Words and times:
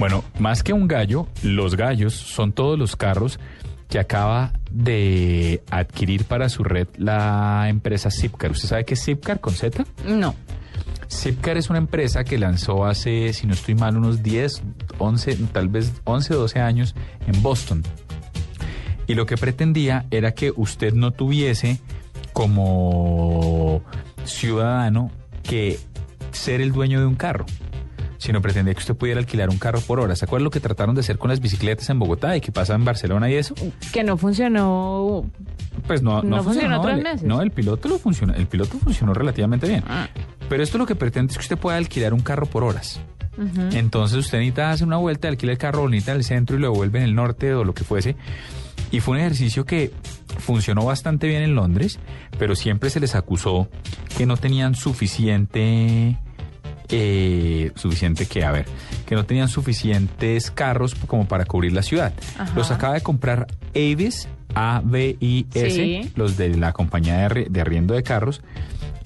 Bueno, 0.00 0.24
más 0.38 0.62
que 0.62 0.72
un 0.72 0.88
gallo, 0.88 1.28
los 1.42 1.76
gallos 1.76 2.14
son 2.14 2.52
todos 2.52 2.78
los 2.78 2.96
carros 2.96 3.38
que 3.90 3.98
acaba 3.98 4.54
de 4.70 5.62
adquirir 5.70 6.24
para 6.24 6.48
su 6.48 6.64
red 6.64 6.88
la 6.96 7.66
empresa 7.68 8.10
Zipcar. 8.10 8.52
¿Usted 8.52 8.66
sabe 8.66 8.86
qué 8.86 8.94
es 8.94 9.04
Zipcar 9.04 9.40
con 9.40 9.52
Z? 9.52 9.84
No. 10.06 10.34
Zipcar 11.12 11.58
es 11.58 11.68
una 11.68 11.80
empresa 11.80 12.24
que 12.24 12.38
lanzó 12.38 12.86
hace, 12.86 13.34
si 13.34 13.46
no 13.46 13.52
estoy 13.52 13.74
mal, 13.74 13.94
unos 13.98 14.22
10, 14.22 14.62
11, 14.96 15.36
tal 15.52 15.68
vez 15.68 15.92
11 16.04 16.34
o 16.34 16.38
12 16.38 16.60
años 16.60 16.94
en 17.26 17.42
Boston. 17.42 17.82
Y 19.06 19.12
lo 19.12 19.26
que 19.26 19.36
pretendía 19.36 20.06
era 20.10 20.32
que 20.32 20.50
usted 20.56 20.94
no 20.94 21.10
tuviese 21.10 21.78
como 22.32 23.82
ciudadano 24.24 25.10
que 25.42 25.78
ser 26.32 26.62
el 26.62 26.72
dueño 26.72 27.00
de 27.00 27.06
un 27.06 27.16
carro 27.16 27.44
sino 28.20 28.40
pretendía 28.42 28.74
que 28.74 28.80
usted 28.80 28.94
pudiera 28.94 29.18
alquilar 29.18 29.48
un 29.48 29.56
carro 29.58 29.80
por 29.80 29.98
hora. 29.98 30.14
¿Se 30.14 30.26
acuerda 30.26 30.44
lo 30.44 30.50
que 30.50 30.60
trataron 30.60 30.94
de 30.94 31.00
hacer 31.00 31.16
con 31.18 31.30
las 31.30 31.40
bicicletas 31.40 31.88
en 31.88 31.98
Bogotá 31.98 32.36
y 32.36 32.40
que 32.42 32.52
pasa 32.52 32.74
en 32.74 32.84
Barcelona 32.84 33.30
y 33.30 33.34
eso? 33.34 33.54
Que 33.92 34.04
no 34.04 34.16
funcionó. 34.18 35.24
Pues 35.86 36.02
no, 36.02 36.22
no, 36.22 36.36
No 36.36 36.42
funcionó 36.44 36.82
tres 36.82 36.98
el- 36.98 37.02
meses. 37.02 37.22
No, 37.22 37.40
el 37.40 37.50
piloto 37.50 37.88
lo 37.88 37.98
funcionó, 37.98 38.34
el 38.34 38.46
piloto 38.46 38.78
funcionó 38.78 39.14
relativamente 39.14 39.66
bien. 39.66 39.82
Ah. 39.88 40.06
Pero 40.50 40.62
esto 40.62 40.76
lo 40.78 40.84
que 40.86 40.94
pretende 40.94 41.30
es 41.32 41.38
que 41.38 41.42
usted 41.42 41.56
pueda 41.58 41.78
alquilar 41.78 42.12
un 42.12 42.20
carro 42.20 42.44
por 42.46 42.62
horas. 42.62 43.00
Entonces 43.72 44.18
usted 44.18 44.36
necesita 44.38 44.70
hacer 44.70 44.86
una 44.86 44.98
vuelta, 44.98 45.26
alquila 45.28 45.52
el 45.52 45.58
carro, 45.58 45.80
bonita 45.80 46.10
en 46.10 46.18
el 46.18 46.24
centro 46.24 46.56
y 46.56 46.60
lo 46.60 46.72
devuelve 46.72 46.98
en 46.98 47.04
el 47.06 47.14
norte 47.14 47.54
o 47.54 47.64
lo 47.64 47.72
que 47.72 47.84
fuese. 47.84 48.14
Y 48.90 49.00
fue 49.00 49.14
un 49.14 49.20
ejercicio 49.20 49.64
que 49.64 49.92
funcionó 50.38 50.84
bastante 50.84 51.26
bien 51.26 51.42
en 51.42 51.54
Londres, 51.54 51.98
pero 52.38 52.54
siempre 52.54 52.90
se 52.90 53.00
les 53.00 53.14
acusó 53.14 53.68
que 54.18 54.26
no 54.26 54.36
tenían 54.36 54.74
suficiente, 54.74 56.18
eh, 56.90 57.70
suficiente 57.76 58.26
que, 58.26 58.44
a 58.44 58.52
ver, 58.52 58.66
que 59.06 59.14
no 59.14 59.24
tenían 59.24 59.48
suficientes 59.48 60.50
carros 60.50 60.94
como 61.06 61.26
para 61.26 61.44
cubrir 61.44 61.72
la 61.72 61.82
ciudad. 61.82 62.12
Ajá. 62.38 62.52
Los 62.54 62.70
acaba 62.70 62.94
de 62.94 63.00
comprar 63.02 63.46
Avis, 63.74 64.28
A-B-I-S, 64.54 65.70
Sí. 65.70 66.12
los 66.16 66.36
de 66.36 66.56
la 66.56 66.72
compañía 66.72 67.28
de, 67.28 67.46
de 67.50 67.60
arriendo 67.60 67.94
de 67.94 68.02
carros, 68.02 68.42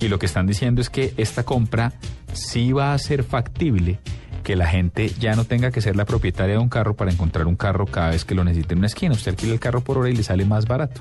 y 0.00 0.08
lo 0.08 0.18
que 0.18 0.27
están 0.27 0.46
diciendo 0.46 0.80
es 0.80 0.90
que 0.90 1.14
esta 1.16 1.44
compra 1.44 1.92
sí 2.32 2.72
va 2.72 2.94
a 2.94 2.98
ser 2.98 3.22
factible 3.24 3.98
que 4.42 4.56
la 4.56 4.66
gente 4.66 5.08
ya 5.18 5.34
no 5.36 5.44
tenga 5.44 5.70
que 5.70 5.80
ser 5.80 5.96
la 5.96 6.05
propietaria 6.05 6.55
de 6.56 6.60
un 6.60 6.68
carro 6.68 6.94
para 6.94 7.10
encontrar 7.10 7.46
un 7.46 7.56
carro 7.56 7.86
cada 7.86 8.10
vez 8.10 8.24
que 8.27 8.34
lo 8.34 8.44
necesite 8.44 8.74
en 8.74 8.78
una 8.78 8.88
esquina. 8.88 9.14
Usted 9.14 9.30
alquila 9.32 9.55
el 9.55 9.60
carro 9.60 9.80
por 9.82 9.96
hora 9.96 10.10
y 10.10 10.16
le 10.16 10.22
sale 10.22 10.44
más 10.44 10.66
barato. 10.66 11.00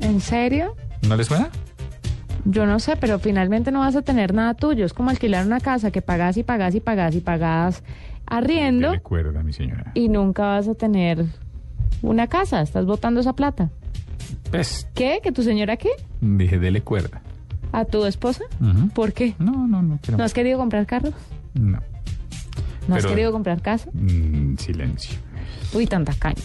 ¿En 0.00 0.20
serio? 0.20 0.76
¿No 1.08 1.16
le 1.16 1.24
suena? 1.24 1.48
Yo 2.50 2.64
no 2.66 2.78
sé, 2.78 2.96
pero 2.96 3.18
finalmente 3.18 3.70
no 3.70 3.80
vas 3.80 3.94
a 3.94 4.02
tener 4.02 4.32
nada 4.32 4.54
tuyo. 4.54 4.86
Es 4.86 4.94
como 4.94 5.10
alquilar 5.10 5.44
una 5.46 5.60
casa 5.60 5.90
que 5.90 6.00
pagas 6.02 6.36
y 6.38 6.42
pagas 6.42 6.74
y 6.74 6.80
pagas 6.80 7.14
y 7.14 7.20
pagas 7.20 7.82
arriendo 8.26 8.90
Recuerda, 8.92 9.42
mi 9.42 9.52
señora. 9.52 9.90
y 9.94 10.08
nunca 10.08 10.42
vas 10.44 10.66
a 10.68 10.74
tener 10.74 11.26
una 12.02 12.26
casa. 12.26 12.62
Estás 12.62 12.86
botando 12.86 13.20
esa 13.20 13.34
plata. 13.34 13.70
Pues, 14.50 14.88
¿Qué? 14.94 15.20
¿Que 15.22 15.30
tu 15.30 15.42
señora 15.42 15.76
qué? 15.76 15.90
dije, 16.22 16.58
dele 16.58 16.80
cuerda. 16.80 17.20
¿A 17.72 17.84
tu 17.84 18.06
esposa? 18.06 18.44
¿Por 18.94 19.12
qué? 19.12 19.34
No, 19.38 19.66
no, 19.66 19.82
no. 19.82 19.98
quiero 20.00 20.16
¿No 20.16 20.24
has 20.24 20.32
querido 20.32 20.56
comprar 20.58 20.86
carros? 20.86 21.12
No. 21.52 21.80
¿No 22.88 22.94
has 22.94 23.02
Pero- 23.02 23.08
querido 23.10 23.30
comprar 23.32 23.60
casa? 23.60 23.90
Mm, 23.92 24.56
silencio. 24.56 25.18
Uy, 25.74 25.86
tanta 25.86 26.14
caña. 26.14 26.40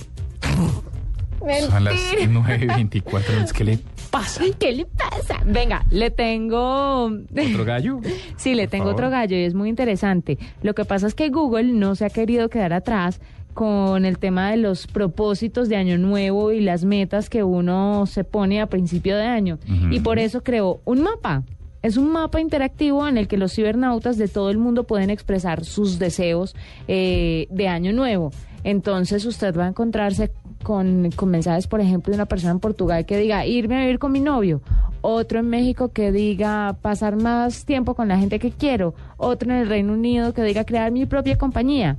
Son 1.70 1.84
las 1.84 1.94
9.24. 1.96 3.52
¿Qué 3.54 3.64
le 3.64 3.80
pasa? 4.14 4.44
¿Qué 4.60 4.72
le 4.72 4.86
pasa? 4.86 5.42
Venga, 5.46 5.84
le 5.90 6.12
tengo... 6.12 7.06
¿Otro 7.06 7.66
gallo? 7.66 8.00
Sí, 8.38 8.54
le 8.54 8.64
Por 8.64 8.72
tengo 8.72 8.84
favor. 8.86 8.96
otro 8.96 9.10
gallo 9.10 9.36
y 9.36 9.44
es 9.44 9.54
muy 9.56 9.70
interesante. 9.70 10.38
Lo 10.62 10.76
que 10.76 10.86
pasa 10.86 11.08
es 11.08 11.16
que 11.16 11.30
Google 11.30 11.74
no 11.74 11.96
se 11.96 12.06
ha 12.06 12.10
querido 12.10 12.48
quedar 12.50 12.74
atrás 12.74 13.20
con 13.54 14.06
el 14.06 14.18
tema 14.20 14.52
de 14.52 14.58
los 14.58 14.86
propósitos 14.88 15.70
de 15.70 15.76
año 15.78 15.98
nuevo 15.98 16.52
y 16.52 16.60
las 16.62 16.86
metas 16.86 17.30
que 17.30 17.44
uno 17.44 18.06
se 18.06 18.24
pone 18.24 18.62
a 18.62 18.68
principio 18.68 19.16
de 19.18 19.24
año. 19.26 19.58
Y 19.92 20.00
por 20.02 20.20
eso 20.20 20.42
creó 20.44 20.80
un 20.86 21.02
mapa. 21.02 21.44
Es 21.82 21.98
un 21.98 22.12
mapa 22.12 22.40
interactivo 22.40 23.08
en 23.08 23.18
el 23.18 23.28
que 23.28 23.38
los 23.38 23.54
cibernautas 23.54 24.18
de 24.18 24.28
todo 24.28 24.50
el 24.50 24.58
mundo 24.58 24.86
pueden 24.86 25.10
expresar 25.10 25.66
sus 25.66 26.00
deseos 26.00 26.56
eh, 26.88 27.48
de 27.50 27.68
año 27.68 27.92
nuevo. 27.94 28.32
Entonces 28.64 29.26
usted 29.26 29.56
va 29.58 29.66
a 29.66 29.70
encontrarse 29.70 30.32
con, 30.64 31.12
con 31.12 31.30
mensajes, 31.30 31.68
por 31.68 31.82
ejemplo, 31.82 32.12
de 32.12 32.16
una 32.16 32.26
persona 32.26 32.52
en 32.54 32.60
Portugal 32.60 33.06
que 33.06 33.18
diga 33.18 33.46
irme 33.46 33.76
a 33.76 33.80
vivir 33.82 34.00
con 34.00 34.12
mi 34.12 34.20
novio, 34.20 34.62
otro 35.02 35.40
en 35.40 35.50
México 35.50 35.90
que 35.90 36.12
diga 36.12 36.78
pasar 36.82 37.18
más 37.18 37.66
tiempo 37.66 37.94
con 37.94 38.08
la 38.08 38.18
gente 38.18 38.40
que 38.40 38.52
quiero, 38.52 38.96
otro 39.18 39.52
en 39.52 39.58
el 39.58 39.68
Reino 39.68 39.94
Unido 39.94 40.34
que 40.34 40.44
diga 40.44 40.64
crear 40.66 40.92
mi 40.92 41.06
propia 41.06 41.38
compañía. 41.38 41.98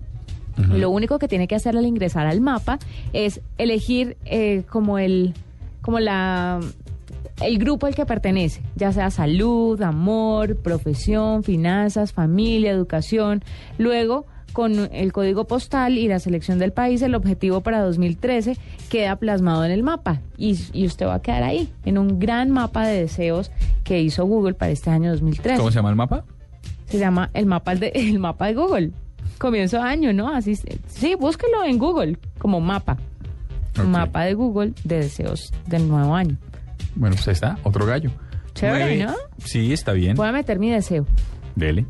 Lo 0.56 0.90
único 0.90 1.18
que 1.18 1.26
tiene 1.26 1.48
que 1.48 1.56
hacer 1.56 1.76
al 1.76 1.84
ingresar 1.84 2.26
al 2.26 2.40
mapa 2.40 2.78
es 3.12 3.40
elegir 3.58 4.16
eh, 4.24 4.62
como 4.70 4.98
el 4.98 5.34
como 5.82 5.98
la 5.98 6.60
el 7.42 7.58
grupo 7.58 7.86
al 7.86 7.94
que 7.94 8.06
pertenece, 8.06 8.62
ya 8.76 8.92
sea 8.92 9.10
salud, 9.10 9.80
amor, 9.82 10.56
profesión, 10.56 11.42
finanzas, 11.42 12.12
familia, 12.12 12.70
educación. 12.70 13.42
Luego, 13.78 14.26
con 14.54 14.88
el 14.92 15.12
código 15.12 15.44
postal 15.46 15.98
y 15.98 16.08
la 16.08 16.18
selección 16.20 16.58
del 16.58 16.72
país, 16.72 17.02
el 17.02 17.14
objetivo 17.14 17.60
para 17.60 17.80
2013 17.82 18.56
queda 18.88 19.16
plasmado 19.16 19.64
en 19.66 19.72
el 19.72 19.82
mapa 19.82 20.20
y, 20.38 20.58
y 20.72 20.86
usted 20.86 21.06
va 21.06 21.16
a 21.16 21.20
quedar 21.22 21.42
ahí, 21.42 21.68
en 21.84 21.98
un 21.98 22.18
gran 22.18 22.50
mapa 22.50 22.86
de 22.86 23.00
deseos 23.00 23.50
que 23.82 24.00
hizo 24.00 24.24
Google 24.24 24.54
para 24.54 24.70
este 24.70 24.88
año 24.90 25.10
2013. 25.10 25.58
¿Cómo 25.58 25.70
se 25.70 25.76
llama 25.76 25.90
el 25.90 25.96
mapa? 25.96 26.24
Se 26.86 26.98
llama 26.98 27.28
el 27.34 27.46
mapa 27.46 27.74
de, 27.74 27.88
el 27.94 28.18
mapa 28.18 28.46
de 28.46 28.54
Google. 28.54 28.90
Comienzo 29.38 29.78
de 29.78 29.82
año, 29.82 30.12
¿no? 30.12 30.32
Así, 30.34 30.54
sí, 30.86 31.14
búsquelo 31.16 31.64
en 31.64 31.76
Google 31.78 32.16
como 32.38 32.60
mapa. 32.60 32.96
Mapa 33.84 34.22
de 34.22 34.34
Google 34.34 34.72
de 34.84 34.98
deseos 35.00 35.52
del 35.66 35.88
nuevo 35.88 36.14
año. 36.14 36.36
Bueno, 36.94 37.16
pues 37.16 37.26
ahí 37.26 37.32
está, 37.34 37.58
otro 37.64 37.84
gallo. 37.84 38.10
Chévere, 38.54 38.98
Nueve- 38.98 39.04
¿no? 39.04 39.14
Sí, 39.44 39.72
está 39.72 39.92
bien. 39.92 40.14
Voy 40.14 40.28
a 40.28 40.32
meter 40.32 40.60
mi 40.60 40.70
deseo. 40.70 41.04
Dele. 41.56 41.84